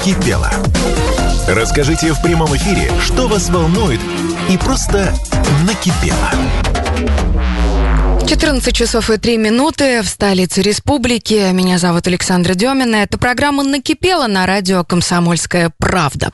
[0.00, 0.50] накипело.
[1.46, 4.00] Расскажите в прямом эфире, что вас волнует
[4.48, 5.14] и просто
[5.66, 6.30] накипело.
[8.26, 11.50] 14 часов и 3 минуты в столице республики.
[11.52, 12.96] Меня зовут Александра Демина.
[12.96, 16.32] Это программа «Накипела» на радио «Комсомольская правда».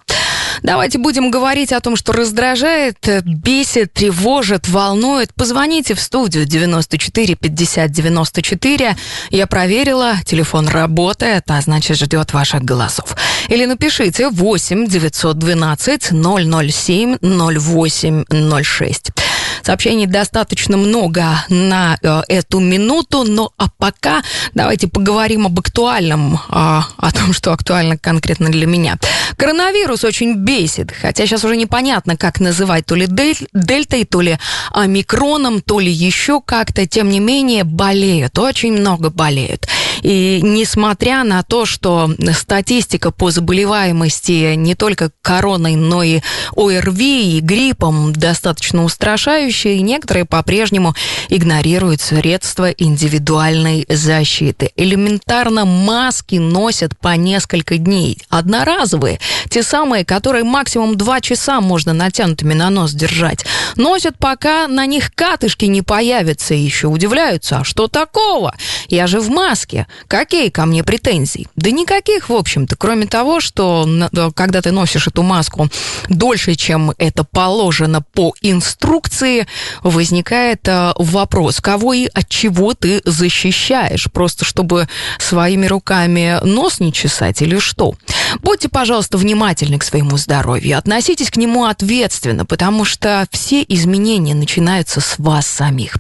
[0.63, 5.33] Давайте будем говорить о том, что раздражает, бесит, тревожит, волнует.
[5.35, 8.97] Позвоните в студию 94 50 94.
[9.31, 13.17] Я проверила, телефон работает, а значит ждет ваших голосов.
[13.49, 18.25] Или напишите 8 912 007 08
[18.63, 19.13] 06.
[19.63, 24.23] Сообщений достаточно много на э, эту минуту, но а пока
[24.55, 28.99] давайте поговорим об актуальном, э, о том, что актуально конкретно для меня.
[29.37, 34.39] Коронавирус очень бесит, хотя сейчас уже непонятно, как называть, то ли дель, дельтой, то ли
[34.73, 39.67] омикроном, то ли еще как-то, тем не менее болеют, очень много болеют.
[40.03, 46.21] И несмотря на то, что статистика по заболеваемости не только короной, но и
[46.57, 50.95] ОРВИ и гриппом достаточно устрашающая, некоторые по-прежнему
[51.29, 54.71] игнорируют средства индивидуальной защиты.
[54.77, 58.19] Элементарно маски носят по несколько дней.
[58.29, 63.45] Одноразовые, те самые, которые максимум два часа можно натянутыми на нос держать.
[63.77, 68.55] Носят, пока на них катышки не появятся, и еще удивляются, а что такого?
[68.89, 69.86] Я же в маске.
[70.09, 71.49] Какие ко мне претензии?
[71.57, 73.89] Да никаких, в общем-то, кроме того, что
[74.35, 75.69] когда ты носишь эту маску
[76.09, 79.47] дольше, чем это положено по инструкции,
[79.83, 84.09] возникает э, вопрос, кого и от чего ты защищаешь?
[84.13, 87.95] Просто чтобы своими руками нос не чесать или что?
[88.41, 95.01] Будьте, пожалуйста, внимательны к своему здоровью, относитесь к нему ответственно, потому что все изменения начинаются
[95.01, 95.97] с вас самих.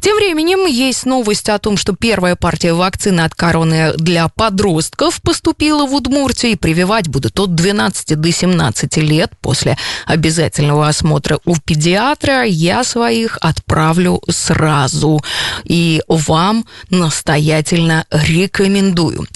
[0.00, 5.86] Тем временем есть новость о том, что первая партия вакцины от короны для подростков поступила
[5.86, 12.44] в Удмуртию и прививать будут от 12 до 17 лет после обязательного осмотра у педиатра.
[12.44, 15.20] Я своих отправлю сразу
[15.64, 19.26] и вам настоятельно рекомендую.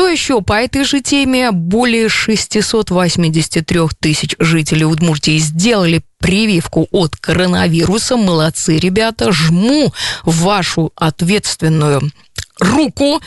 [0.00, 1.50] Что еще по этой же теме?
[1.50, 8.16] Более 683 тысяч жителей Удмуртии сделали прививку от коронавируса.
[8.16, 9.30] Молодцы, ребята.
[9.30, 9.92] Жму
[10.24, 12.10] вашу ответственную
[12.60, 13.20] руку,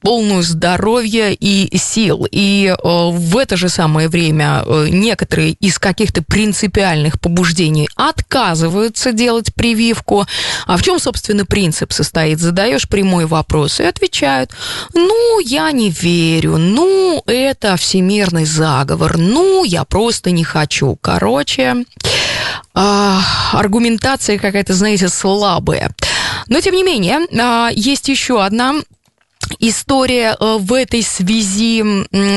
[0.00, 2.26] полную здоровья и сил.
[2.30, 9.54] И э, в это же самое время э, некоторые из каких-то принципиальных побуждений отказываются делать
[9.54, 10.26] прививку.
[10.66, 12.40] А в чем, собственно, принцип состоит?
[12.40, 14.50] Задаешь прямой вопрос и отвечают,
[14.94, 20.96] ну, я не верю, ну, это всемирный заговор, ну, я просто не хочу.
[21.00, 21.84] Короче,
[22.74, 23.18] э,
[23.52, 25.94] аргументация какая-то, знаете, слабая.
[26.50, 28.74] Но, тем не менее, а, есть еще одна
[29.58, 31.82] история э, в этой связи.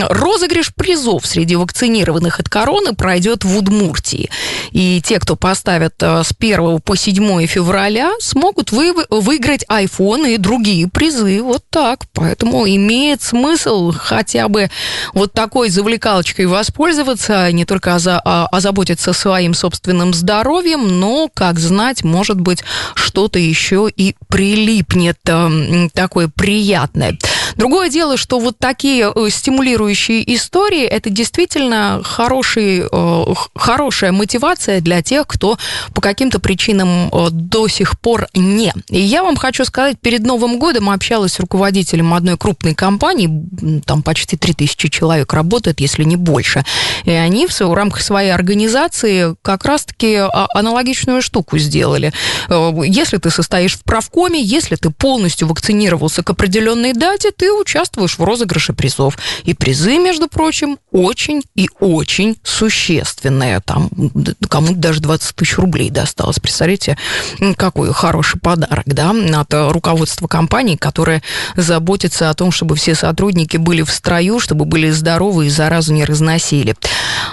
[0.09, 4.29] Розыгрыш призов среди вакцинированных от короны пройдет в Удмуртии.
[4.71, 10.37] И те, кто поставят э, с 1 по 7 февраля, смогут вы, выиграть iPhone и
[10.37, 11.41] другие призы.
[11.41, 12.01] Вот так.
[12.13, 14.69] Поэтому имеет смысл хотя бы
[15.13, 22.39] вот такой завлекалочкой воспользоваться, не только а, озаботиться своим собственным здоровьем, но, как знать, может
[22.39, 22.63] быть,
[22.95, 27.32] что-то еще и прилипнет э, такое приятное приятное.
[27.55, 33.25] Другое дело, что вот такие э, стимулирующие истории, это действительно хороший, э,
[33.55, 35.57] хорошая мотивация для тех, кто
[35.93, 38.73] по каким-то причинам э, до сих пор не.
[38.89, 44.03] И я вам хочу сказать, перед Новым годом общалась с руководителем одной крупной компании, там
[44.03, 46.63] почти 3000 человек работает, если не больше,
[47.03, 52.13] и они в, в рамках своей организации как раз-таки а, аналогичную штуку сделали.
[52.49, 58.23] Если ты состоишь в правкоме, если ты полностью вакцинировался к определенной дате ты участвуешь в
[58.23, 59.17] розыгрыше призов.
[59.43, 63.61] И призы, между прочим, очень и очень существенные.
[63.61, 63.89] Там
[64.49, 66.39] кому-то даже 20 тысяч рублей досталось.
[66.39, 66.97] Представляете,
[67.57, 71.21] какой хороший подарок, да, от руководства компании, которое
[71.55, 76.05] заботится о том, чтобы все сотрудники были в строю, чтобы были здоровы и заразу не
[76.05, 76.75] разносили.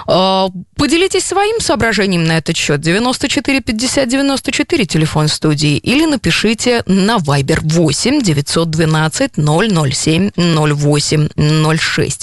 [0.07, 2.81] А, поделитесь своим соображением на этот счет.
[2.81, 11.29] 94 50 94 телефон студии или напишите на Viber 8 912 007 08
[11.77, 12.17] 06.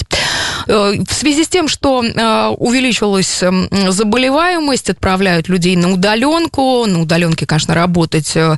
[0.69, 6.85] В связи с тем, что э, увеличилась эм, заболеваемость, отправляют людей на удаленку.
[6.85, 8.55] На удаленке, конечно, работать э,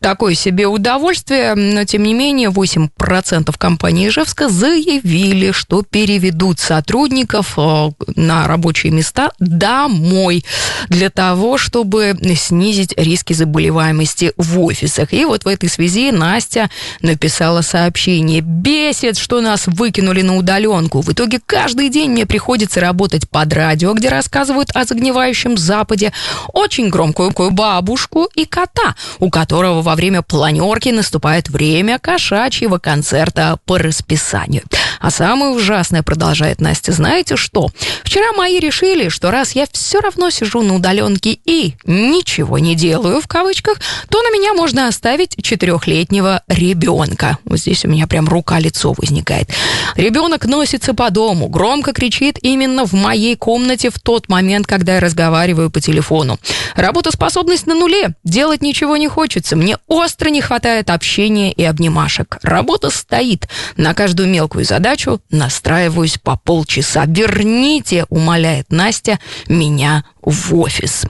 [0.00, 7.90] такое себе удовольствие, но тем не менее 8% компании Ижевска заявили, что переведут сотрудников э,
[8.16, 10.44] на рабочие места домой
[10.88, 15.12] для того, чтобы снизить риски заболеваемости в офисах.
[15.12, 16.68] И вот в этой связи Настя
[17.00, 18.40] написала сообщение.
[18.40, 21.00] Бесит, что нас выкинули на удаленку.
[21.00, 26.12] В итоге каждый день мне приходится работать под радио, где рассказывают о загнивающем Западе,
[26.52, 33.78] очень громкую бабушку и кота, у которого во время планерки наступает время кошачьего концерта по
[33.78, 34.62] расписанию.
[35.00, 37.70] А самое ужасное, продолжает Настя, знаете что?
[38.02, 43.20] Вчера мои решили, что раз я все равно сижу на удаленке и ничего не делаю,
[43.20, 47.38] в кавычках, то на меня можно оставить четырехлетнего ребенка.
[47.44, 49.50] Вот здесь у меня прям рука-лицо возникает.
[49.96, 55.00] Ребенок носится по дому, громко кричит именно в моей комнате в тот момент, когда я
[55.00, 56.38] разговариваю по телефону.
[56.76, 58.14] Работоспособность на нуле.
[58.24, 59.56] Делать ничего не хочется.
[59.56, 62.38] Мне остро не хватает общения и обнимашек.
[62.42, 63.48] Работа стоит.
[63.76, 64.83] На каждую мелкую задачу
[65.30, 67.06] настраиваюсь по полчаса.
[67.06, 71.04] Верните, умоляет Настя, меня в офис.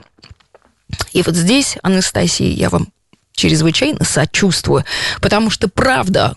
[1.11, 2.87] И вот здесь, Анастасия, я вам
[3.33, 4.85] чрезвычайно сочувствую,
[5.21, 6.35] потому что, правда,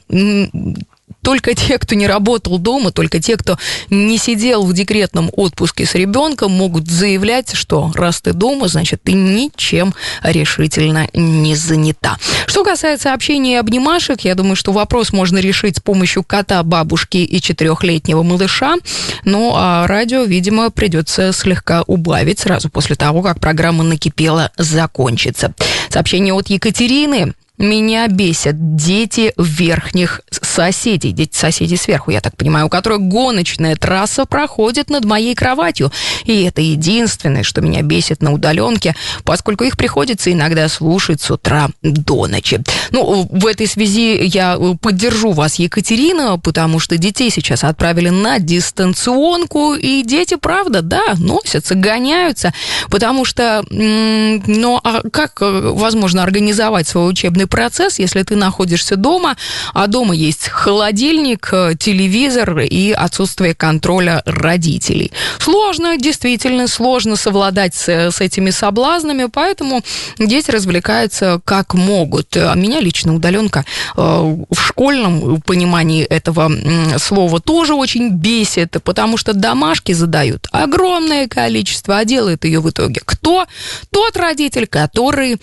[1.23, 3.59] только те, кто не работал дома, только те, кто
[3.91, 9.13] не сидел в декретном отпуске с ребенком, могут заявлять, что раз ты дома, значит, ты
[9.13, 12.19] ничем решительно не занята.
[12.47, 17.19] Что касается общения и обнимашек, я думаю, что вопрос можно решить с помощью кота, бабушки
[17.19, 18.77] и четырехлетнего малыша.
[19.25, 25.55] Ну, а радио, видимо, придется слегка убавить сразу после того, как программа «Накипела» закончится.
[25.89, 27.35] Сообщение от Екатерины.
[27.59, 34.27] Меня бесят дети верхних соседей, дети соседей сверху, я так понимаю, у которых гоночная трасса
[34.27, 35.91] проходит над моей кроватью.
[36.25, 38.95] И это единственное, что меня бесит на удаленке,
[39.25, 42.61] поскольку их приходится иногда слушать с утра до ночи.
[42.93, 49.75] Ну, в этой связи я поддержу вас, Екатерина, потому что детей сейчас отправили на дистанционку,
[49.75, 52.55] и дети, правда, да, носятся, гоняются,
[52.89, 59.37] потому что, ну, а как э, возможно организовать свой учебный процесс, если ты находишься дома,
[59.75, 65.13] а дома есть холодильник, э, телевизор и отсутствие контроля родителей.
[65.39, 69.83] Сложно, действительно сложно совладать с, с этими соблазнами, поэтому
[70.19, 72.37] дети развлекаются как могут.
[72.37, 73.65] А меня лично удаленка
[73.97, 76.51] э, в школьном понимании этого
[76.99, 83.01] слова тоже очень бесит, потому что домашки задают огромное количество, а делает ее в итоге
[83.05, 83.47] кто?
[83.91, 85.39] Тот родитель, который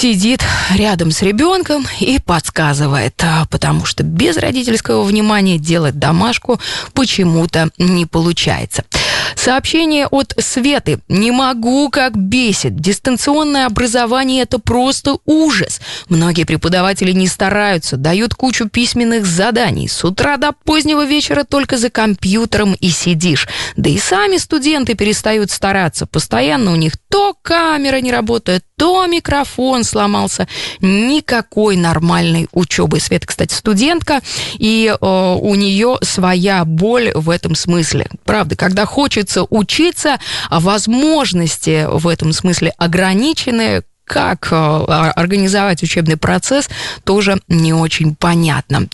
[0.00, 0.42] сидит
[0.74, 6.58] рядом с ребенком и подсказывает, а, потому что без родительского внимания делать домашку
[6.94, 8.84] почему-то не получается.
[9.34, 11.00] Сообщение от Светы.
[11.08, 12.76] Не могу, как бесит.
[12.76, 15.80] Дистанционное образование– это просто ужас.
[16.08, 19.88] Многие преподаватели не стараются, дают кучу письменных заданий.
[19.88, 23.48] С утра до позднего вечера только за компьютером и сидишь.
[23.76, 26.06] Да и сами студенты перестают стараться.
[26.06, 30.46] Постоянно у них то камера не работает, то микрофон сломался.
[30.80, 33.00] Никакой нормальной учебы.
[33.00, 34.20] Света, кстати, студентка,
[34.58, 38.06] и э, у нее своя боль в этом смысле.
[38.24, 38.86] Правда, когда
[39.20, 40.18] хочется учиться,
[40.48, 46.68] а возможности в этом смысле ограничены, как э, организовать учебный процесс,
[47.04, 48.88] тоже не очень понятно.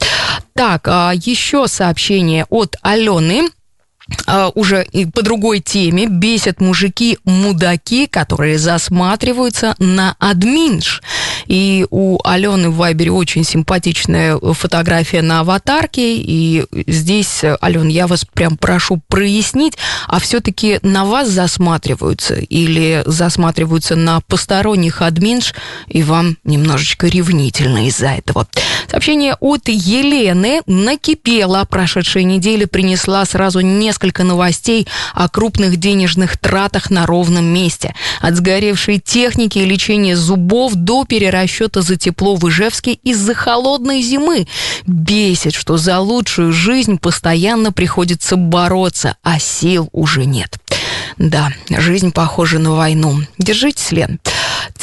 [0.55, 3.51] Так, а еще сообщение от Алены.
[4.29, 11.03] Uh, уже и по другой теме бесят мужики-мудаки, которые засматриваются на админш.
[11.47, 16.17] И у Алены в Вайбере очень симпатичная фотография на аватарке.
[16.17, 19.75] И здесь, Ален, я вас прям прошу прояснить,
[20.07, 25.55] а все-таки на вас засматриваются или засматриваются на посторонних админш,
[25.89, 28.47] и вам немножечко ревнительно из-за этого.
[28.91, 31.67] Сообщение от Елены накипело.
[31.69, 37.95] Прошедшая неделя принесла сразу несколько новостей о крупных денежных тратах на ровном месте.
[38.21, 44.03] От сгоревшей техники и лечения зубов до перерасхода расчета за тепло в Ижевске из-за холодной
[44.03, 44.47] зимы.
[44.87, 50.59] Бесит, что за лучшую жизнь постоянно приходится бороться, а сил уже нет.
[51.19, 53.21] Да, жизнь похожа на войну.
[53.39, 54.21] Держитесь, Лен.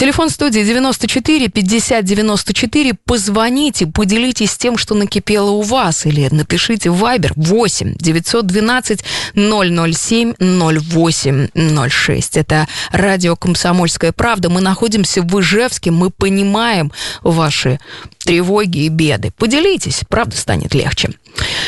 [0.03, 2.93] Телефон студии 94 50 94.
[3.05, 6.05] Позвоните, поделитесь тем, что накипело у вас.
[6.05, 8.99] Или напишите в Viber 8 912
[9.33, 12.37] 007 08 06.
[12.37, 14.49] Это радио «Комсомольская правда».
[14.49, 15.91] Мы находимся в Ижевске.
[15.91, 16.91] Мы понимаем
[17.21, 17.79] ваши
[18.25, 19.31] тревоги и беды.
[19.37, 21.11] Поделитесь, правда станет легче.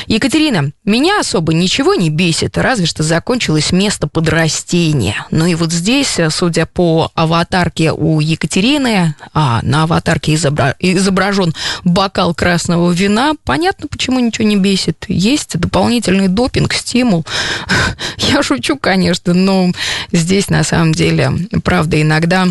[0.07, 5.25] Екатерина, меня особо ничего не бесит, разве что закончилось место под растение.
[5.31, 10.75] Ну и вот здесь, судя по аватарке у Екатерины, а на аватарке изобра...
[10.79, 11.53] изображен
[11.83, 15.05] бокал красного вина, понятно, почему ничего не бесит.
[15.07, 17.25] Есть дополнительный допинг, стимул.
[18.17, 19.71] Я шучу, конечно, но
[20.11, 21.31] здесь на самом деле,
[21.63, 22.47] правда, иногда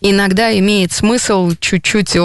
[0.00, 2.16] иногда имеет смысл чуть-чуть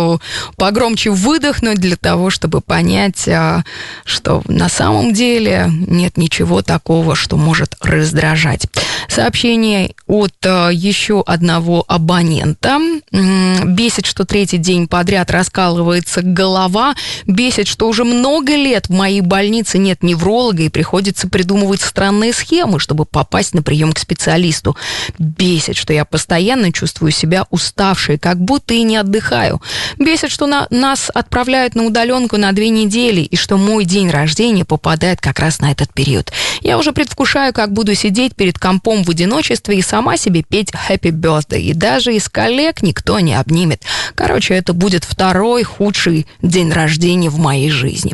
[0.58, 3.64] погромче выдохнуть для того, чтобы понять, а,
[4.06, 8.68] что на самом деле нет ничего такого, что может раздражать.
[9.08, 12.80] Сообщение от а, еще одного абонента.
[13.12, 16.96] Бесит, что третий день подряд раскалывается голова.
[17.26, 22.80] Бесит, что уже много лет в моей больнице нет невролога и приходится придумывать странные схемы,
[22.80, 24.76] чтобы попасть на прием к специалисту.
[25.18, 29.62] Бесит, что я постоянно чувствую себя уставшей, как будто и не отдыхаю.
[29.98, 34.66] Бесит, что на, нас отправляют на удаленку на две недели, и что мой день рождения
[34.66, 36.32] попадает как раз на этот период.
[36.62, 41.12] Я уже предвкушаю, как буду сидеть перед компом в одиночестве и сама себе петь Happy
[41.12, 41.62] Birthday.
[41.62, 43.84] И даже из коллег никто не обнимет.
[44.16, 48.14] Короче, это будет второй худший день рождения в моей жизни.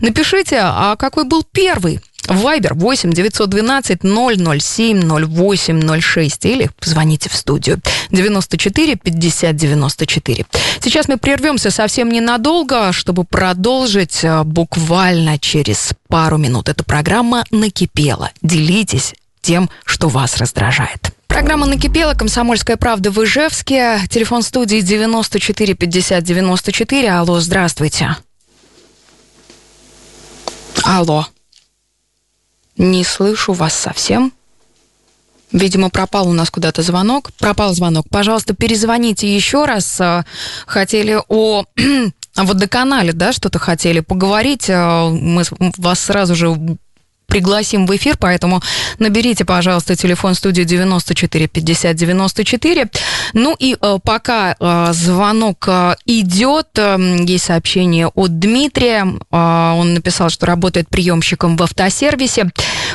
[0.00, 2.00] Напишите, а какой был первый?
[2.28, 10.46] Вайбер 8 912 007 08 06 или позвоните в студию 94 50 94.
[10.80, 16.68] Сейчас мы прервемся совсем ненадолго, чтобы продолжить э, буквально через пару минут.
[16.68, 18.30] Эта программа накипела.
[18.42, 21.10] Делитесь тем, что вас раздражает.
[21.26, 24.00] Программа «Накипела», «Комсомольская правда» в Ижевске.
[24.08, 27.10] Телефон студии 94 50 94.
[27.10, 28.16] Алло, здравствуйте.
[30.84, 31.26] Алло.
[32.76, 34.32] Не слышу вас совсем.
[35.52, 37.30] Видимо, пропал у нас куда-то звонок.
[37.38, 38.06] Пропал звонок.
[38.10, 40.00] Пожалуйста, перезвоните еще раз.
[40.00, 40.24] Э,
[40.66, 41.64] хотели о
[42.36, 44.68] водоканале, да, что-то хотели поговорить.
[44.68, 45.44] Э, мы
[45.78, 46.56] вас сразу же
[47.34, 48.62] пригласим в эфир, поэтому
[49.00, 52.88] наберите, пожалуйста, телефон студии 94 50 94.
[53.32, 59.04] Ну и э, пока э, звонок э, идет, есть сообщение от Дмитрия.
[59.30, 62.52] Он написал, что работает приемщиком в автосервисе.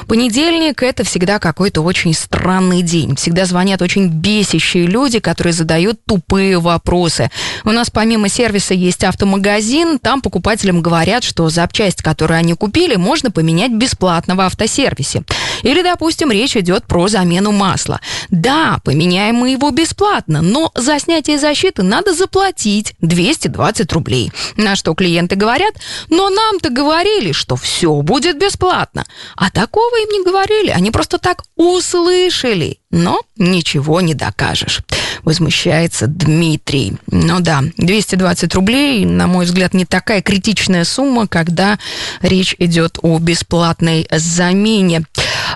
[0.07, 3.15] Понедельник– это всегда какой-то очень странный день.
[3.15, 7.29] Всегда звонят очень бесящие люди, которые задают тупые вопросы.
[7.63, 9.99] У нас помимо сервиса есть автомагазин.
[9.99, 15.23] Там покупателям говорят, что запчасть, которую они купили, можно поменять бесплатно в автосервисе.
[15.63, 17.99] Или, допустим, речь идет про замену масла.
[18.29, 24.31] Да, поменяем мы его бесплатно, но за снятие защиты надо заплатить 220 рублей.
[24.57, 25.75] На что клиенты говорят,
[26.09, 29.05] но нам-то говорили, что все будет бесплатно.
[29.35, 32.79] А такого им не говорили, они просто так услышали.
[32.91, 34.79] Но ничего не докажешь.
[35.21, 36.93] Возмущается Дмитрий.
[37.07, 41.77] Ну да, 220 рублей, на мой взгляд, не такая критичная сумма, когда
[42.21, 45.03] речь идет о бесплатной замене.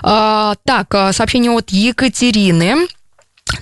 [0.02, 2.88] А, так, а, сообщение от Екатерины.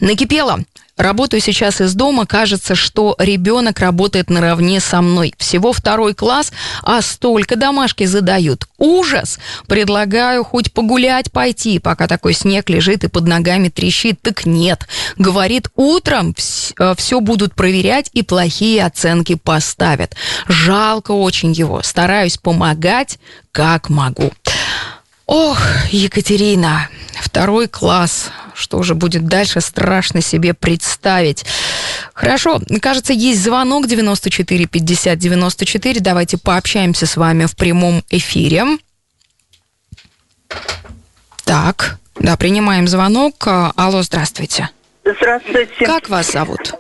[0.01, 0.61] Накипело.
[0.99, 5.35] Работаю сейчас из дома, кажется, что ребенок работает наравне со мной.
[5.39, 8.69] Всего второй класс, а столько домашки задают.
[8.77, 9.39] Ужас!
[9.67, 14.21] Предлагаю хоть погулять пойти, пока такой снег лежит и под ногами трещит.
[14.21, 14.87] Так нет.
[15.17, 20.15] Говорит, утром все э, будут проверять и плохие оценки поставят.
[20.47, 21.83] Жалко очень его.
[21.83, 23.19] Стараюсь помогать,
[23.51, 24.31] как могу.
[25.35, 25.59] Ох,
[25.89, 28.31] Екатерина, второй класс.
[28.53, 31.47] Что же будет дальше, страшно себе представить.
[32.13, 36.01] Хорошо, кажется, есть звонок 94 50 94.
[36.01, 38.77] Давайте пообщаемся с вами в прямом эфире.
[41.47, 43.37] Так, да, принимаем звонок.
[43.47, 44.69] Алло, здравствуйте.
[45.03, 45.87] Здравствуйте.
[45.87, 46.75] Как вас зовут?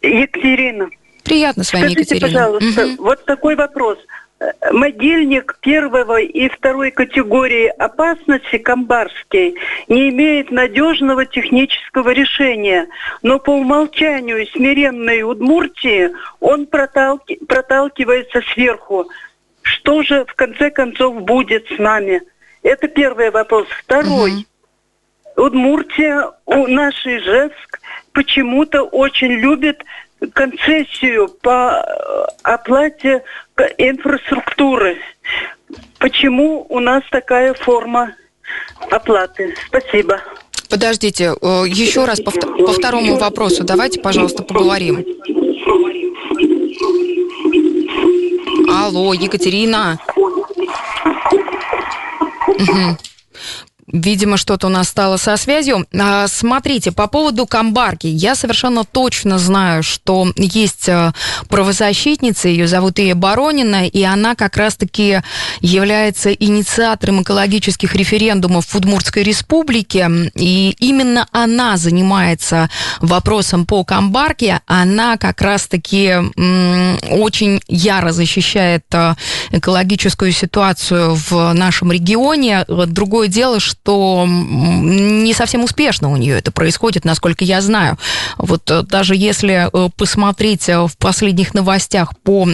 [0.00, 0.88] Екатерина.
[1.22, 2.38] Приятно с вами, Скажите, Екатерина.
[2.38, 3.04] пожалуйста, угу.
[3.04, 3.98] вот такой вопрос–
[4.72, 9.56] Могильник первого и второй категории опасности Камбарский
[9.88, 12.88] не имеет надежного технического решения,
[13.22, 16.10] но по умолчанию смиренной Удмуртии
[16.40, 19.08] он проталки, проталкивается сверху.
[19.62, 22.22] Что же в конце концов будет с нами?
[22.62, 23.66] Это первый вопрос.
[23.84, 24.32] Второй.
[25.36, 25.46] Угу.
[25.46, 27.80] Удмуртия, у нашей Ижевск
[28.12, 29.84] почему-то очень любит
[30.32, 33.22] концессию по э, оплате
[33.78, 34.98] инфраструктуры.
[35.98, 38.14] Почему у нас такая форма
[38.90, 39.54] оплаты?
[39.68, 40.20] Спасибо.
[40.70, 45.04] Подождите, э, еще раз по, по второму вопросу давайте, пожалуйста, поговорим.
[48.68, 49.98] Алло, Екатерина.
[52.46, 52.98] Угу.
[53.94, 55.86] Видимо, что-то у нас стало со связью.
[55.96, 58.08] А, смотрите, по поводу Камбарки.
[58.08, 61.12] Я совершенно точно знаю, что есть э,
[61.48, 65.20] правозащитница, ее зовут Ия Баронина, и она как раз-таки
[65.60, 70.10] является инициатором экологических референдумов в Удмуртской республике.
[70.34, 72.68] И именно она занимается
[73.00, 74.60] вопросом по Камбарке.
[74.66, 76.14] Она как раз-таки
[77.12, 79.14] очень яро защищает э,
[79.52, 82.64] экологическую ситуацию в нашем регионе.
[82.66, 87.98] Другое дело, что что не совсем успешно у нее это происходит, насколько я знаю.
[88.38, 92.48] Вот э, даже если э, посмотреть в последних новостях, по,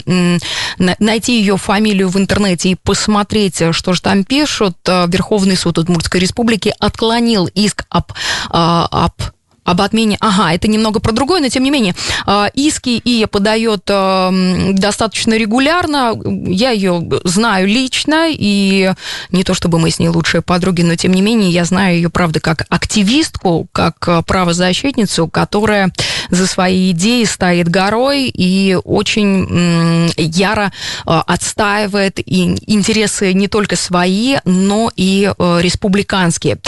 [0.77, 6.75] найти ее фамилию в интернете и посмотреть, что же там пишут, Верховный суд Удмуртской Республики
[6.81, 8.13] отклонил иск об,
[8.49, 9.13] об
[9.64, 10.17] об отмене.
[10.21, 11.95] Ага, это немного про другое, но тем не менее.
[12.26, 14.33] А, иски ИЯ подает а,
[14.73, 16.14] достаточно регулярно.
[16.47, 18.93] Я ее знаю лично, и
[19.31, 22.11] не то чтобы мы с ней лучшие подруги, но тем не менее я знаю ее,
[22.11, 25.93] правда, как активистку, как а, правозащитницу, которая
[26.31, 30.73] за свои идеи стоит горой и очень яро
[31.05, 36.59] отстаивает интересы не только свои, но и республиканские.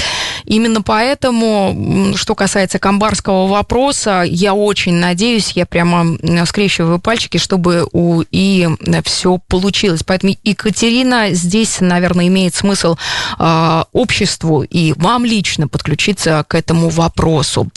[0.45, 8.23] Именно поэтому, что касается камбарского вопроса, я очень надеюсь, я прямо скрещиваю пальчики, чтобы у
[8.31, 8.69] и
[9.05, 10.03] все получилось.
[10.05, 12.97] Поэтому, Екатерина, здесь, наверное, имеет смысл
[13.39, 17.71] э, обществу и вам лично подключиться к этому вопросу.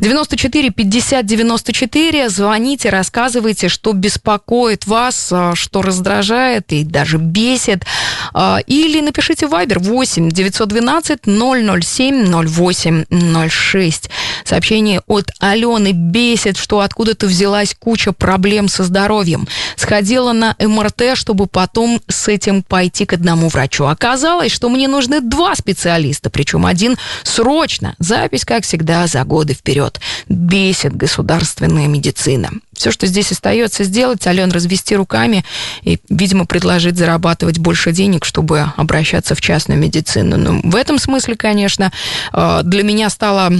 [0.00, 7.84] 94 50 94, звоните, рассказывайте, что беспокоит вас, а, что раздражает и даже бесит.
[8.32, 14.10] А, или напишите Viber 8 912 007 08 06.
[14.44, 19.46] Сообщение от Алены бесит, что откуда-то взялась куча проблем со здоровьем.
[19.76, 23.84] Сходила на МРТ, чтобы потом с этим пойти к одному врачу.
[23.86, 27.94] Оказалось, что мне нужны два специалиста, причем один срочно.
[27.98, 29.81] Запись, как всегда, за годы вперед.
[30.28, 32.50] Бесит государственная медицина.
[32.72, 35.44] Все, что здесь остается сделать, Ален, развести руками
[35.82, 40.36] и, видимо, предложить зарабатывать больше денег, чтобы обращаться в частную медицину.
[40.36, 41.92] Но ну, в этом смысле, конечно,
[42.32, 43.52] э, для меня стало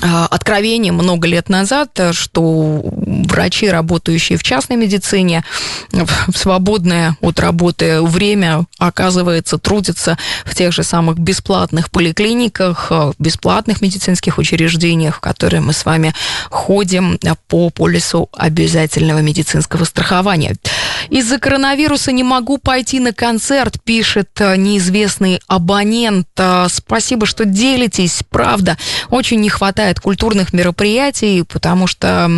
[0.00, 5.44] откровение много лет назад, что врачи, работающие в частной медицине,
[5.92, 13.80] в свободное от работы время, оказывается, трудятся в тех же самых бесплатных поликлиниках, э, бесплатных
[13.80, 16.14] медицинских учреждениях, в которые мы с вами
[16.50, 17.18] ходим
[17.48, 20.56] по полису обязательного медицинского страхования.
[21.10, 26.28] Из-за коронавируса не могу пойти на концерт, пишет э, неизвестный абонент.
[26.68, 28.22] Спасибо, что делитесь.
[28.30, 28.76] Правда,
[29.10, 32.30] очень не хватает культурных мероприятий, потому что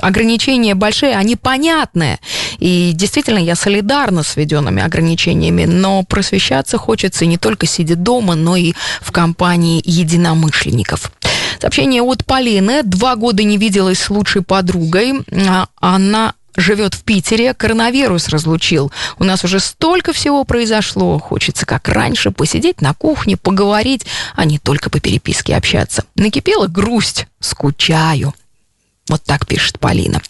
[0.00, 2.18] ограничения большие, они понятные.
[2.58, 8.56] И действительно, я солидарна с введенными ограничениями, но просвещаться хочется не только сидя дома, но
[8.56, 11.12] и в компании единомышленников.
[11.60, 12.82] Сообщение от Полины.
[12.82, 15.14] Два года не виделась с лучшей подругой.
[15.48, 18.92] А она живет в Питере, коронавирус разлучил.
[19.18, 21.18] У нас уже столько всего произошло.
[21.18, 26.04] Хочется, как раньше, посидеть на кухне, поговорить, а не только по переписке общаться.
[26.16, 28.34] Накипела грусть, скучаю.
[29.08, 30.22] Вот так пишет Полина.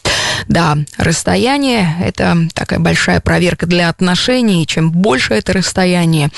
[0.48, 4.62] Да, расстояние– это такая большая проверка для отношений.
[4.62, 6.30] И чем больше это расстояние,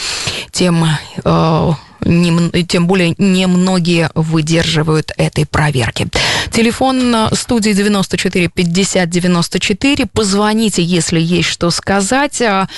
[0.53, 0.85] тем
[1.25, 1.73] э,
[2.07, 6.09] не, тем более немногие выдерживают этой проверки.
[6.51, 10.07] Телефон студии 94 50 94.
[10.07, 12.41] Позвоните, если есть что сказать.
[12.43, 12.69] А,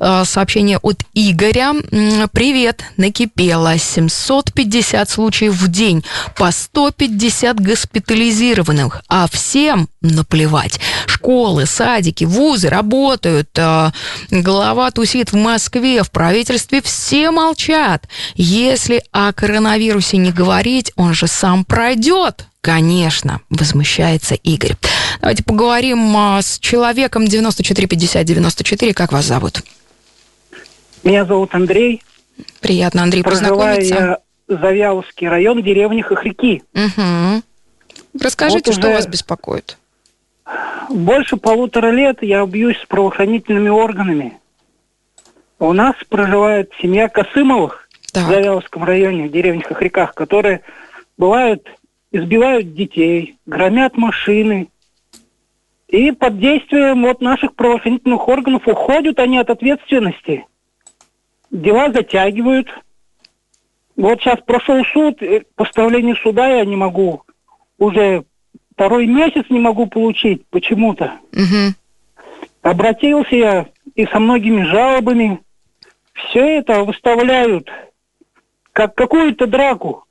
[0.00, 1.74] а, сообщение от Игоря.
[2.32, 3.76] Привет, накипело.
[3.76, 6.04] 750 случаев в день,
[6.36, 10.80] по 150 госпитализированных, а всем наплевать.
[11.06, 13.50] Школы, садики, вузы работают.
[13.58, 13.92] А,
[14.30, 18.08] голова тусит в Москве, в правительстве все молчат.
[18.34, 18.77] Если
[19.12, 22.46] о коронавирусе не говорить, он же сам пройдет.
[22.60, 24.76] Конечно, возмущается Игорь.
[25.20, 28.92] Давайте поговорим а, с человеком 945094.
[28.92, 29.62] Как вас зовут?
[31.02, 32.02] Меня зовут Андрей.
[32.60, 36.62] Приятно, Андрей, Проживаю я Завьяловский район, деревня Хохряки.
[36.74, 37.42] Угу.
[38.20, 39.76] Расскажите, вот что вас беспокоит?
[40.88, 44.38] Больше полутора лет я бьюсь с правоохранительными органами.
[45.58, 48.24] У нас проживает семья Косымовых так.
[48.24, 50.62] в Завьяловском районе, в деревне Хохряках, которые
[51.16, 51.66] бывают
[52.12, 54.68] избивают детей, громят машины.
[55.88, 60.46] И под действием вот наших правоохранительных органов уходят они от ответственности.
[61.50, 62.68] Дела затягивают.
[63.96, 65.20] Вот сейчас прошел суд,
[65.54, 67.22] поставление суда я не могу.
[67.78, 68.24] Уже
[68.74, 71.14] второй месяц не могу получить почему-то.
[71.32, 71.74] Угу.
[72.62, 75.40] Обратился я и со многими жалобами.
[76.12, 77.70] Все это выставляют
[78.78, 80.04] как какую-то драку.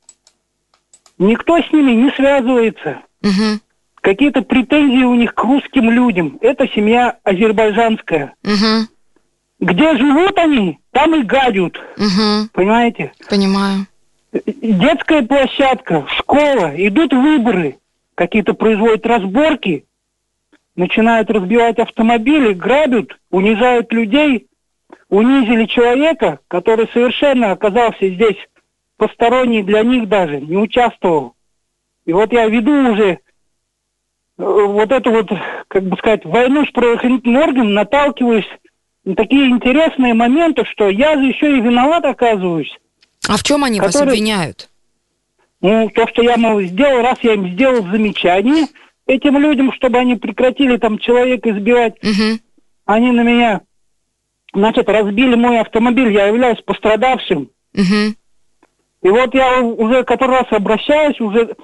[1.16, 3.00] Никто с ними не связывается.
[3.22, 3.60] Угу.
[4.02, 6.36] Какие-то претензии у них к русским людям.
[6.42, 8.34] Это семья азербайджанская.
[8.44, 9.70] Угу.
[9.70, 11.78] Где живут они, там и гадят.
[11.96, 12.50] Угу.
[12.52, 13.12] Понимаете?
[13.30, 13.86] Понимаю.
[14.44, 17.78] Детская площадка, школа, идут выборы.
[18.16, 19.86] Какие-то производят разборки,
[20.76, 24.46] начинают разбивать автомобили, грабят, унижают людей,
[25.08, 28.36] унизили человека, который совершенно оказался здесь
[28.98, 31.34] посторонний для них даже не участвовал.
[32.04, 33.18] И вот я веду уже э,
[34.36, 35.30] вот эту вот,
[35.68, 38.48] как бы сказать, войну с правоохранительным органом, наталкиваюсь
[39.04, 42.76] на такие интересные моменты, что я же еще и виноват оказываюсь.
[43.26, 44.68] А в чем они который, вас обвиняют?
[45.60, 48.66] Ну, то, что я, мол, сделал, раз я им сделал замечание
[49.06, 52.38] этим людям, чтобы они прекратили там человека избивать, угу.
[52.84, 53.62] они на меня,
[54.54, 57.50] значит, разбили мой автомобиль, я являюсь пострадавшим.
[57.74, 58.14] Угу.
[59.02, 61.54] И вот я уже который раз обращаюсь, уже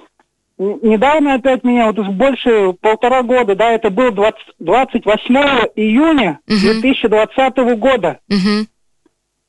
[0.58, 5.34] недавно опять меня, вот уже больше полтора года, да, это был 20, 28
[5.74, 6.56] июня угу.
[6.56, 8.20] 2020 года.
[8.28, 8.66] Угу.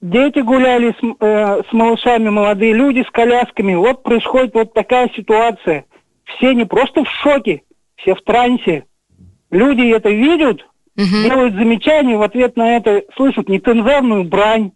[0.02, 3.76] Дети гуляли с, э, с малышами, молодые люди с колясками.
[3.76, 5.86] Вот происходит вот такая ситуация.
[6.26, 7.62] Все не просто в шоке,
[7.96, 8.86] все в трансе.
[9.52, 10.62] Люди это видят,
[10.98, 11.24] угу.
[11.24, 14.72] делают замечания, в ответ на это слышат нецензурную брань.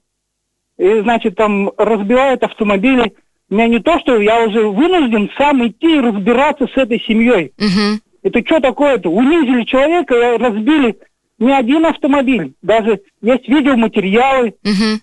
[0.79, 3.13] И, значит, там разбивают автомобили.
[3.49, 7.51] У меня не то, что я уже вынужден сам идти и разбираться с этой семьей.
[7.59, 7.99] Угу.
[8.23, 9.09] Это что такое-то?
[9.09, 10.97] Унизили человека, разбили
[11.37, 12.53] не один автомобиль.
[12.63, 14.55] Даже есть видеоматериалы.
[14.63, 15.01] Угу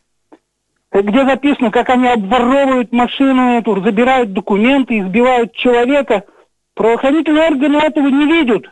[1.03, 6.25] где записано, как они обворовывают машину эту, забирают документы, избивают человека.
[6.75, 8.65] Правоохранительные органы этого не видят.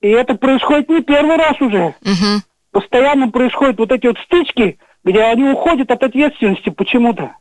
[0.00, 1.94] И это происходит не первый раз уже.
[2.02, 2.42] Угу.
[2.72, 7.32] Постоянно происходят вот эти вот стычки, где они уходят от ответственности почему-то.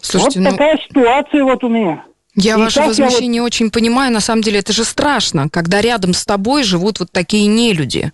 [0.00, 0.50] Слушайте, вот ну...
[0.52, 2.04] такая ситуация вот у меня.
[2.34, 3.48] Я и ваше возмущение я вот...
[3.48, 4.12] очень понимаю.
[4.12, 8.12] На самом деле это же страшно, когда рядом с тобой живут вот такие нелюди.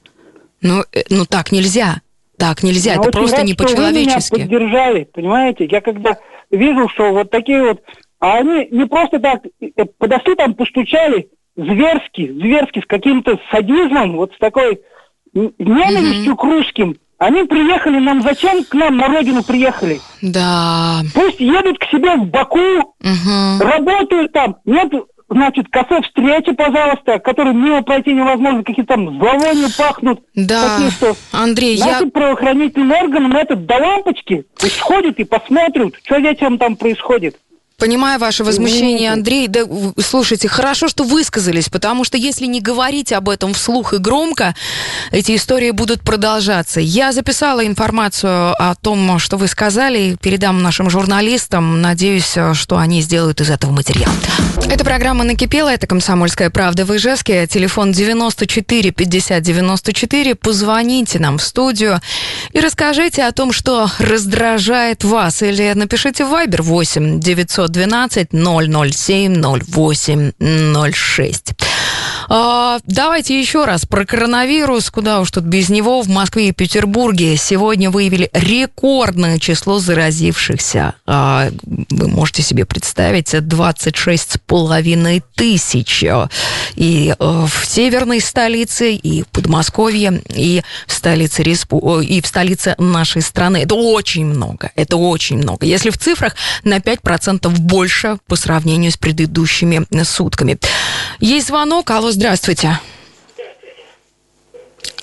[0.60, 2.00] Ну, э, ну так нельзя.
[2.36, 4.34] Так нельзя, я это просто не по-человечески.
[4.34, 5.66] Вы меня поддержали, понимаете?
[5.66, 6.18] Я когда
[6.50, 7.82] вижу, что вот такие вот,
[8.20, 14.32] а они не просто так э, подошли там, постучали, зверски, зверски, с каким-то садизмом, вот
[14.34, 14.80] с такой
[15.34, 16.36] ненавистью mm-hmm.
[16.36, 16.96] к русским.
[17.18, 20.00] Они приехали нам зачем к нам на родину приехали?
[20.22, 21.00] Да.
[21.14, 23.58] Пусть едут к себе в Баку, угу.
[23.60, 24.56] работают там.
[24.64, 24.92] Нет
[25.28, 30.20] значит, кафе встречи, пожалуйста, которые мимо пройти невозможно, какие там зловония пахнут.
[30.34, 32.10] Да, такие, что Андрей, наши я...
[32.10, 37.36] правоохранительные органы на это до лампочки пусть ходят и посмотрят, что вечером там происходит.
[37.78, 39.46] Понимаю ваше возмущение, Андрей.
[39.46, 39.60] Да,
[40.00, 44.56] слушайте, хорошо, что высказались, потому что если не говорить об этом вслух и громко,
[45.12, 46.80] эти истории будут продолжаться.
[46.80, 51.80] Я записала информацию о том, что вы сказали, передам нашим журналистам.
[51.80, 54.10] Надеюсь, что они сделают из этого материал.
[54.68, 57.46] Эта программа накипела, это «Комсомольская правда» в Ижевске.
[57.46, 60.34] Телефон 94 50 94.
[60.34, 62.00] Позвоните нам в студию
[62.52, 65.42] и расскажите о том, что раздражает вас.
[65.42, 68.32] Или напишите в Viber 8 900 912
[68.92, 70.32] 007 08
[70.92, 71.42] 06.
[72.30, 74.90] А, давайте еще раз про коронавирус.
[74.90, 76.02] Куда уж тут без него.
[76.02, 80.94] В Москве и Петербурге сегодня выявили рекордное число заразившихся.
[81.06, 86.04] А, вы можете себе представить, 26 с половиной тысяч.
[86.74, 92.00] И э, в северной столице, и в Подмосковье, и в столице, респу...
[92.00, 93.58] и в столице нашей страны.
[93.58, 94.70] Это очень много.
[94.74, 95.64] Это очень много.
[95.64, 100.58] Если в цифрах на 5% больше по сравнению с предыдущими сутками.
[101.20, 101.90] Есть звонок.
[101.90, 102.70] Алло, здравствуйте.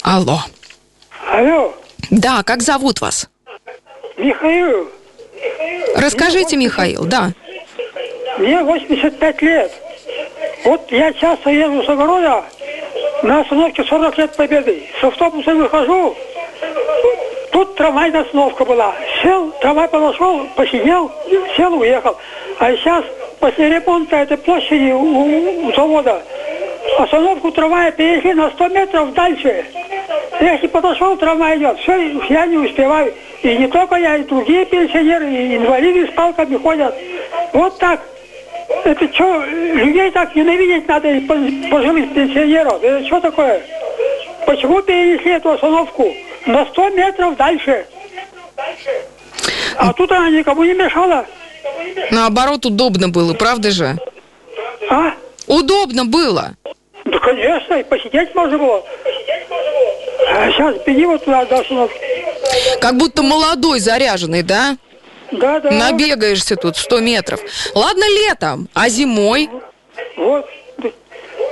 [0.04, 0.39] Алло.
[1.32, 1.73] Алло.
[2.12, 3.30] Да, как зовут вас?
[4.17, 4.89] Михаил.
[5.95, 7.32] Расскажите, Михаил, да.
[8.38, 9.71] Мне 85 лет.
[10.65, 12.43] Вот я часто еду с огорода
[13.23, 14.84] на остановке 40 лет победы.
[14.99, 16.17] С автобуса выхожу,
[17.54, 18.93] тут трамвайная остановка была.
[19.23, 21.10] Сел, трамвай подошел, посидел,
[21.56, 22.17] сел, уехал.
[22.60, 23.06] А сейчас
[23.39, 26.21] после ремонта этой площади у, у завода
[26.98, 29.65] остановку трамвая перешли на 100 метров дальше.
[30.39, 31.80] Если подошел, трамвай идет.
[31.80, 33.13] Все, я не успеваю.
[33.41, 36.95] И не только я, и другие пенсионеры, и инвалиды с палками ходят.
[37.54, 38.02] Вот так.
[38.84, 41.10] Это что, людей так ненавидеть надо,
[41.69, 42.84] пожилых пенсионеров?
[42.84, 43.62] Это что такое?
[44.45, 46.13] Почему перенесли эту остановку
[46.45, 47.86] на 100 метров дальше?
[49.78, 51.26] А тут она никому не мешала.
[52.12, 53.98] Наоборот, удобно было, правда же?
[54.89, 55.13] А?
[55.48, 56.56] Удобно было.
[57.06, 58.84] Да, конечно, и посидеть можно было.
[60.28, 62.00] А сейчас беги вот туда остановки.
[62.82, 64.78] Как будто молодой, заряженный, да?
[65.32, 65.72] Да, да.
[65.72, 67.40] Набегаешься тут 100 метров.
[67.74, 69.50] Ладно летом, а зимой?
[70.18, 70.48] Вот.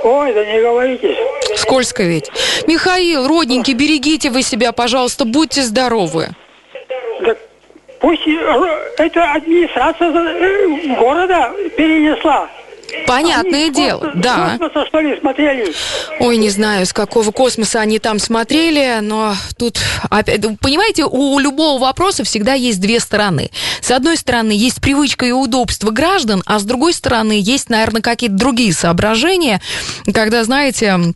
[0.02, 1.16] Ой, да не говорите.
[1.56, 2.30] Скользко ведь.
[2.66, 6.28] Михаил, родненький, берегите вы себя, пожалуйста, будьте здоровы.
[7.20, 7.34] Да
[8.04, 12.50] пусть э, это администрация э, города перенесла.
[13.06, 14.56] Понятное они дело, да.
[14.58, 15.72] Космоса, что ли, смотрели?
[16.20, 19.78] Ой, не знаю, с какого космоса они там смотрели, но тут,
[20.10, 23.50] опять, понимаете, у любого вопроса всегда есть две стороны.
[23.80, 28.36] С одной стороны, есть привычка и удобство граждан, а с другой стороны, есть, наверное, какие-то
[28.36, 29.60] другие соображения,
[30.12, 31.14] когда, знаете,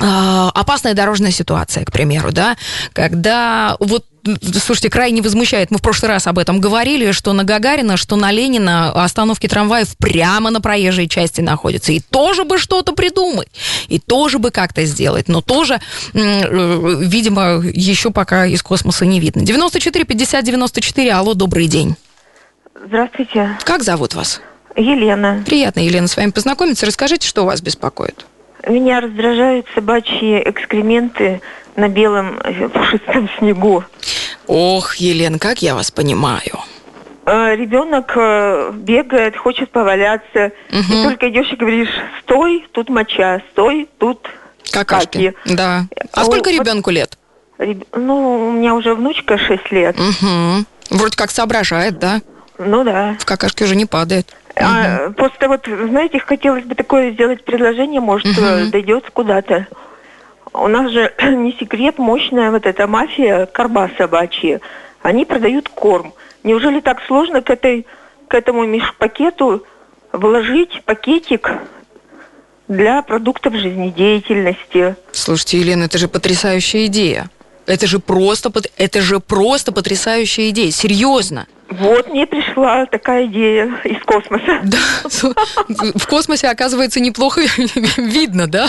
[0.00, 2.56] а, опасная дорожная ситуация, к примеру, да,
[2.92, 4.06] когда вот
[4.52, 5.70] Слушайте, крайне возмущает.
[5.70, 9.96] Мы в прошлый раз об этом говорили, что на Гагарина, что на Ленина остановки трамваев
[9.96, 11.92] прямо на проезжей части находятся.
[11.92, 13.48] И тоже бы что-то придумать,
[13.88, 15.28] и тоже бы как-то сделать.
[15.28, 15.80] Но тоже,
[16.12, 19.42] э, видимо, еще пока из космоса не видно.
[19.42, 21.12] 94 50 94.
[21.12, 21.96] Алло, добрый день.
[22.86, 23.58] Здравствуйте.
[23.64, 24.40] Как зовут вас?
[24.76, 25.42] Елена.
[25.44, 26.86] Приятно, Елена, с вами познакомиться.
[26.86, 28.24] Расскажите, что вас беспокоит?
[28.66, 31.40] Меня раздражают собачьи экскременты
[31.76, 33.84] на белом э, пушистом снегу.
[34.46, 36.58] Ох, Елена, как я вас понимаю.
[37.24, 40.52] А, ребенок э, бегает, хочет поваляться.
[40.70, 40.92] Угу.
[40.92, 41.90] И только идешь и говоришь,
[42.22, 44.28] стой, тут моча, стой, тут
[44.72, 45.30] какашки.
[45.30, 45.54] Каки.
[45.54, 45.84] Да.
[46.12, 47.16] А, а сколько ребенку лет?
[47.94, 49.96] Ну, у меня уже внучка 6 лет.
[49.98, 50.64] Угу.
[50.90, 52.20] Вроде как соображает, да?
[52.58, 53.16] Ну да.
[53.18, 54.34] В какашке уже не падает.
[54.56, 55.14] А, угу.
[55.14, 58.70] Просто вот, знаете, хотелось бы такое сделать предложение, может, угу.
[58.70, 59.66] дойдет куда-то.
[60.52, 64.60] У нас же не секрет, мощная вот эта мафия, корба собачья.
[65.02, 66.12] Они продают корм.
[66.42, 67.86] Неужели так сложно к, этой,
[68.28, 69.64] к этому межпакету
[70.12, 71.50] вложить пакетик
[72.68, 74.96] для продуктов жизнедеятельности?
[75.12, 77.30] Слушайте, Елена, это же потрясающая идея.
[77.66, 80.70] Это же просто, это же просто потрясающая идея.
[80.70, 81.46] Серьезно.
[81.70, 84.60] Вот мне пришла такая идея из космоса.
[84.64, 84.78] Да,
[85.68, 87.42] в космосе, оказывается, неплохо
[87.96, 88.68] видно, да?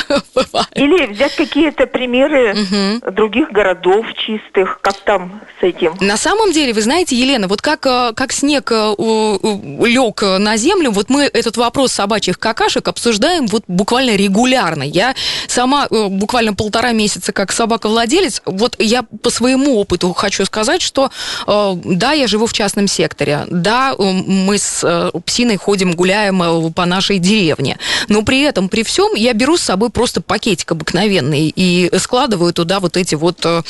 [0.75, 3.11] Или взять какие-то примеры угу.
[3.11, 5.95] других городов чистых, как там с этим.
[5.99, 10.91] На самом деле, вы знаете, Елена, вот как, э, как снег э, лег на землю,
[10.91, 14.83] вот мы этот вопрос собачьих какашек обсуждаем вот буквально регулярно.
[14.83, 15.15] Я
[15.47, 21.09] сама э, буквально полтора месяца как собака-владелец, вот я по своему опыту хочу сказать, что
[21.47, 23.45] да, я живу в частном секторе.
[23.49, 28.83] Да, мы с э, псиной ходим, гуляем э, по нашей деревне, но при этом, при
[28.83, 33.61] всем, я беру с собой просто пакетик обыкновенный и складываю туда вот эти вот, э,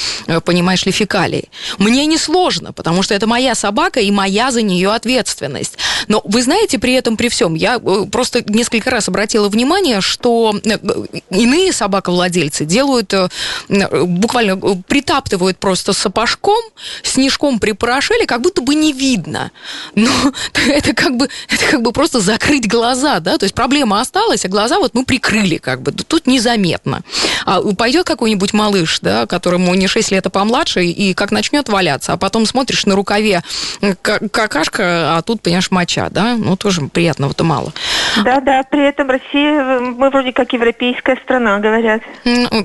[0.43, 1.49] понимаешь ли, фекалии.
[1.77, 5.77] Мне не сложно, потому что это моя собака и моя за нее ответственность.
[6.07, 10.55] Но вы знаете, при этом, при всем, я просто несколько раз обратила внимание, что
[11.29, 13.13] иные собаковладельцы делают,
[13.69, 16.61] буквально притаптывают просто сапожком,
[17.03, 19.51] снежком припорошили, как будто бы не видно видно.
[19.95, 20.09] Но
[20.67, 24.47] это как бы, это как бы просто закрыть глаза, да, то есть проблема осталась, а
[24.47, 27.01] глаза вот мы прикрыли как бы, тут незаметно.
[27.45, 32.13] А пойдет какой-нибудь малыш, да, которому не 6 лет, а помладше, и как начнет валяться,
[32.13, 33.43] а потом смотришь на рукаве
[34.31, 37.73] какашка, а тут, понимаешь, моча, да, ну тоже приятного-то мало.
[38.23, 42.01] Да-да, при этом Россия, мы вроде как европейская страна, говорят.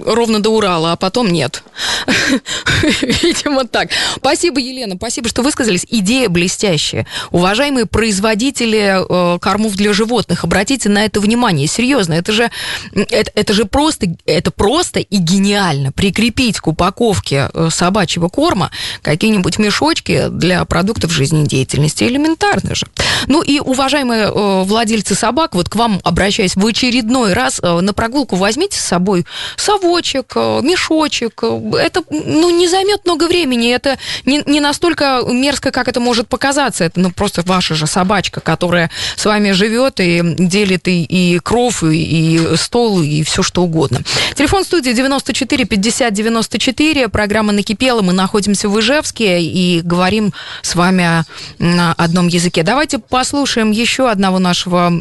[0.05, 1.63] Ровно до Урала, а потом нет.
[3.03, 3.89] Видимо, так.
[4.17, 5.87] Спасибо, Елена, спасибо, что высказались.
[5.89, 7.07] Идея блестящая.
[7.31, 11.67] Уважаемые производители э, кормов для животных, обратите на это внимание.
[11.67, 12.51] Серьезно, это же,
[12.93, 15.93] это, это же просто, это просто и гениально.
[15.93, 18.71] Прикрепить к упаковке э, собачьего корма
[19.01, 22.05] какие-нибудь мешочки для продуктов жизнедеятельности.
[22.05, 22.87] Элементарно же.
[23.29, 27.95] Ну и, уважаемые э, владельцы собак, вот к вам обращаясь в очередной раз, э, на
[27.95, 29.25] прогулку возьмите с собой
[29.57, 31.43] совочек, э, мешочек.
[31.43, 33.73] Это ну, не займет много времени.
[33.73, 33.97] Это
[34.27, 36.85] не, не настолько мерзко, как это может показаться.
[36.85, 41.83] Это ну, просто ваша же собачка, которая с вами живет и делит и, и кров,
[41.83, 44.01] и, и стол, и все что угодно.
[44.35, 47.09] Телефон студии 94 50 94.
[47.09, 48.03] Программа «Накипела».
[48.03, 51.25] Мы находимся в Ижевске и говорим с вами
[51.59, 52.63] на одном языке.
[52.63, 54.93] Давайте послушаем еще одного нашего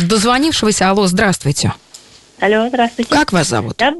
[0.00, 0.90] дозвонившегося.
[0.90, 1.74] Алло, здравствуйте.
[2.40, 3.10] Алло, здравствуйте.
[3.10, 3.80] Как вас зовут?
[3.80, 3.94] Я...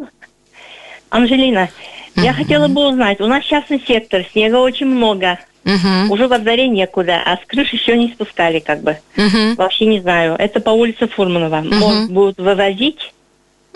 [1.11, 1.69] Анжелина.
[2.17, 5.38] Я хотела бы узнать, у нас частный сектор, снега очень много.
[5.64, 6.12] Угу.
[6.12, 8.98] Уже во дворе некуда, а с крыши еще не спускали как бы.
[9.16, 9.55] Угу.
[9.57, 10.37] Вообще не знаю.
[10.38, 11.61] Это по улице Фурманова.
[11.61, 11.74] Угу.
[11.74, 13.12] Может, будут вывозить.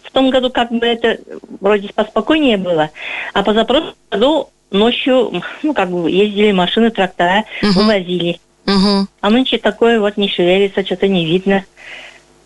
[0.05, 1.19] В том году как бы это
[1.61, 2.91] вроде поспокойнее было.
[3.33, 7.73] А позапрошлом году ночью, ну, как бы ездили машины, трактора, угу.
[7.81, 8.39] вывозили.
[8.67, 9.07] Угу.
[9.23, 11.65] А нынче такое вот не шевелится, что-то не видно.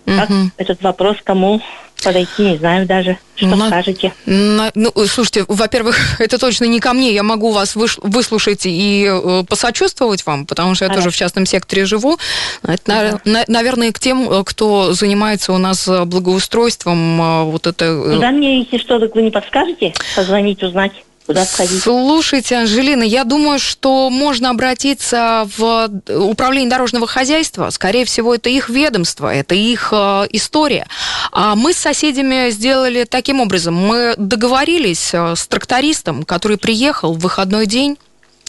[0.05, 0.51] Как угу.
[0.57, 1.61] этот вопрос кому
[2.03, 3.19] подойти, не знаю даже.
[3.35, 4.13] Что на, скажете?
[4.27, 7.13] На, ну, слушайте, во-первых, это точно не ко мне.
[7.13, 11.05] Я могу вас выслушать и э, посочувствовать вам, потому что я Хорошо.
[11.05, 12.19] тоже в частном секторе живу.
[12.63, 13.31] Это, угу.
[13.31, 18.13] на, наверное, к тем, э, кто занимается у нас благоустройством, э, вот это...
[18.15, 19.95] Куда мне, если что, так вы не подскажете?
[20.15, 20.93] Позвонить, узнать?
[21.27, 21.83] Куда сходить?
[21.83, 27.71] Слушайте, Анжелина, я думаю, что можно обратиться в управление дорожного хозяйства.
[27.71, 30.87] Скорее всего, это их ведомство, это их э, история.
[31.31, 33.75] А мы с соседями сделали таким образом.
[33.75, 37.99] Мы договорились э, с трактористом, который приехал в выходной день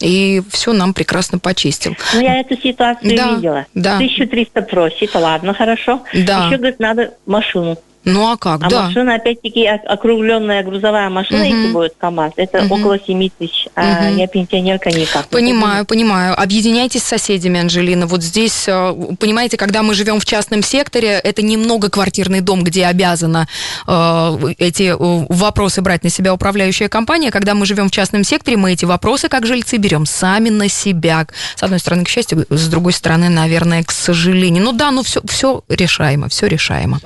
[0.02, 1.96] и все нам прекрасно почистил.
[2.14, 3.66] Ну, я эту ситуацию да, видела.
[3.74, 3.96] Да.
[3.96, 6.04] 1300 просит, ладно, хорошо.
[6.14, 6.48] Да.
[6.48, 7.78] Еще, говорит, надо машину.
[8.06, 8.84] Ну а как, а да.
[8.84, 11.48] машина, опять-таки, округленная грузовая машина, угу.
[11.48, 12.76] если будет КАМАЗ, это угу.
[12.76, 14.18] около 7 тысяч, а угу.
[14.18, 15.28] я пенсионерка никак.
[15.28, 16.40] Понимаю, понимаю.
[16.40, 18.06] Объединяйтесь с соседями, Анжелина.
[18.06, 22.88] Вот здесь, э, понимаете, когда мы живем в частном секторе, это немного квартирный дом, где
[22.88, 23.48] обязана
[23.88, 27.32] э, эти э, вопросы брать на себя управляющая компания.
[27.32, 31.26] Когда мы живем в частном секторе, мы эти вопросы, как жильцы, берем сами на себя.
[31.56, 34.64] С одной стороны, к счастью, с другой стороны, наверное, к сожалению.
[34.64, 37.00] Ну да, ну все, все решаемо, все решаемо.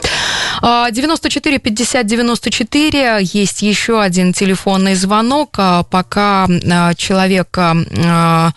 [0.92, 3.20] 94 50 94.
[3.22, 5.56] Есть еще один телефонный звонок.
[5.58, 7.58] А, пока а, человек...
[7.58, 8.52] А,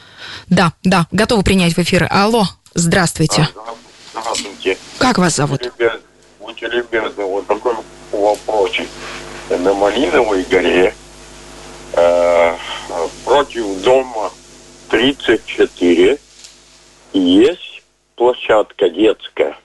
[0.49, 2.07] да, да, готовы принять в эфир.
[2.11, 3.49] Алло, здравствуйте.
[4.13, 4.79] Здравствуйте.
[4.99, 5.63] Как вас зовут?
[6.41, 7.75] Будьте любезны, вот такой
[8.13, 8.89] вопросик.
[9.49, 10.95] На Малиновой горе
[11.93, 12.57] э,
[13.25, 14.31] против дома
[14.89, 16.19] 34
[17.13, 17.83] есть
[18.17, 19.57] площадка детская.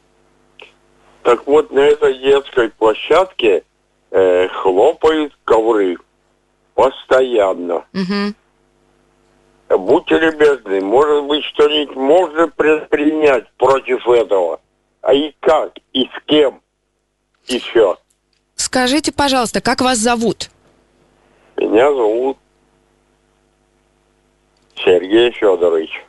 [1.26, 3.64] Так вот, на этой детской площадке
[4.12, 5.98] э, хлопают ковры
[6.76, 7.84] постоянно.
[7.94, 8.36] Угу.
[9.80, 14.62] Будьте любезны, может быть, что-нибудь можно предпринять против этого?
[15.02, 15.72] А и как?
[15.94, 16.62] И с кем?
[17.48, 17.98] Еще.
[18.54, 20.52] Скажите, пожалуйста, как вас зовут?
[21.58, 22.38] Меня зовут
[24.76, 26.06] Сергей Федорович.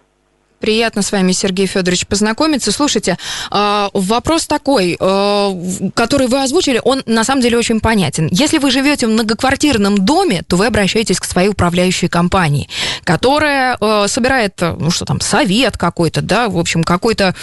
[0.61, 2.73] Приятно с вами, Сергей Федорович, познакомиться.
[2.73, 3.19] Слушайте,
[3.51, 5.55] а, вопрос такой, а,
[5.95, 8.29] который вы озвучили, он на самом деле очень понятен.
[8.31, 12.71] Если вы живете в многоквартирном доме, то вы обращаетесь к своей управляющей компании,
[13.05, 17.35] которая а, собирает, ну что там, совет какой-то, да, в общем, какой-то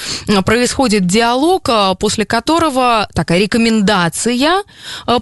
[0.43, 4.63] происходит диалог, после которого такая рекомендация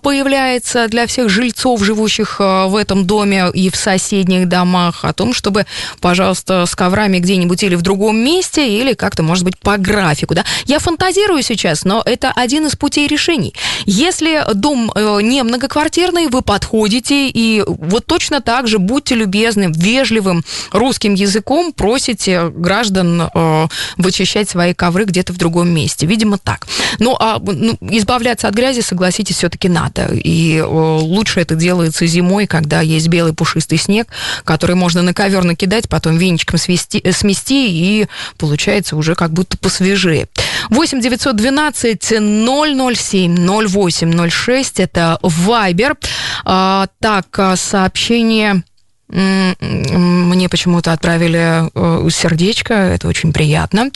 [0.01, 5.65] появляется для всех жильцов, живущих в этом доме и в соседних домах, о том, чтобы,
[5.99, 10.36] пожалуйста, с коврами где-нибудь или в другом месте или как-то, может быть, по графику.
[10.36, 10.46] Да?
[10.65, 13.54] Я фантазирую сейчас, но это один из путей решений.
[13.86, 20.44] Если дом э, не многоквартирный, вы подходите и вот точно так же будьте любезны, вежливым
[20.72, 23.67] русским языком просите граждан э,
[23.98, 26.06] вычищать свои ковры где-то в другом месте.
[26.06, 26.67] Видимо, так.
[27.00, 30.10] Ну, а ну, избавляться от грязи, согласитесь, все-таки надо.
[30.13, 34.08] И э, лучше это делается зимой, когда есть белый пушистый снег,
[34.44, 38.07] который можно на ковер накидать, потом веничком свести, смести и
[38.38, 40.27] получается уже как будто посвежее.
[40.69, 45.97] 8 912 007 08 06 это Вайбер.
[46.45, 48.63] А, так, а, сообщение
[49.12, 53.91] мне почему-то отправили э, сердечко, это очень приятно.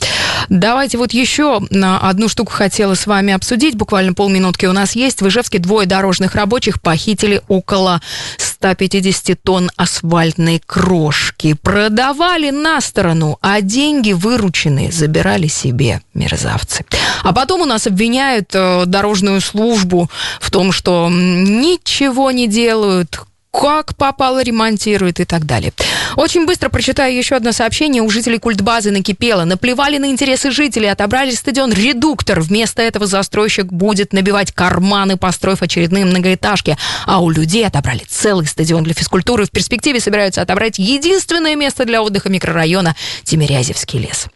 [0.48, 3.76] Давайте вот еще одну штуку хотела с вами обсудить.
[3.76, 5.22] Буквально полминутки у нас есть.
[5.22, 8.00] В Ижевске двое дорожных рабочих похитили около
[8.36, 11.54] 150 тонн асфальтной крошки.
[11.54, 16.84] Продавали на сторону, а деньги вырученные забирали себе мерзавцы.
[17.22, 23.96] А потом у нас обвиняют э, дорожную службу в том, что ничего не делают, как
[23.96, 25.72] попало, ремонтирует и так далее.
[26.16, 28.02] Очень быстро прочитаю еще одно сообщение.
[28.02, 29.44] У жителей культбазы накипело.
[29.44, 32.40] Наплевали на интересы жителей, отобрали стадион «Редуктор».
[32.40, 36.76] Вместо этого застройщик будет набивать карманы, построив очередные многоэтажки.
[37.06, 39.46] А у людей отобрали целый стадион для физкультуры.
[39.46, 44.26] В перспективе собираются отобрать единственное место для отдыха микрорайона Тимирязевский лес.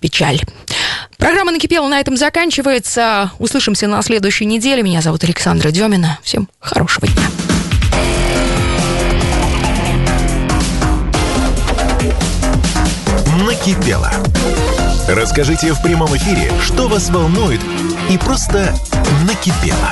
[0.00, 0.40] Печаль.
[1.18, 3.30] Программа «Накипела» на этом заканчивается.
[3.38, 4.82] Услышимся на следующей неделе.
[4.82, 6.18] Меня зовут Александра Демина.
[6.22, 7.53] Всем хорошего дня.
[13.34, 14.10] Накипело.
[15.08, 17.60] Расскажите в прямом эфире, что вас волнует
[18.08, 18.74] и просто
[19.26, 19.90] накипело.